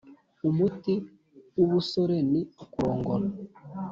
Umuti 0.49 0.93
w’ubusore 1.57 2.17
ni 2.31 2.41
ukurongora. 2.63 3.27